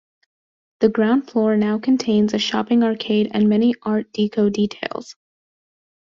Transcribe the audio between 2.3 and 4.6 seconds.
a shopping arcade and many art deco